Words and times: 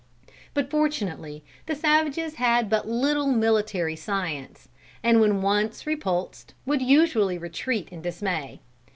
But 0.55 0.71
fortunately 0.71 1.43
the 1.67 1.75
savages 1.75 2.33
had 2.37 2.71
but 2.71 2.87
little 2.89 3.27
military 3.27 3.95
science, 3.95 4.67
and 5.03 5.21
when 5.21 5.43
once 5.43 5.85
repulsed, 5.85 6.55
would 6.65 6.81
usually 6.81 7.37
retreat 7.37 7.87
in 7.89 8.01
dismay. 8.01 8.61